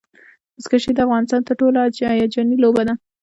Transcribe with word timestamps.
بزکشي 0.55 0.91
د 0.95 0.99
افغانستان 1.07 1.41
تر 1.47 1.53
ټولو 1.59 1.77
هیجاني 1.83 2.57
لوبه 2.63 2.83
ده. 2.87 2.93